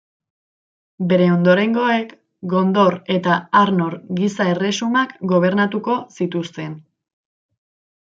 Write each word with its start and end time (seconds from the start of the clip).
Bere 1.11 1.27
ondorengoek, 1.33 2.15
Gondor 2.55 2.97
eta 3.17 3.37
Arnor 3.61 4.01
giza 4.23 4.51
erresumak 4.57 5.17
gobernatuko 5.35 6.03
zituzten. 6.19 6.79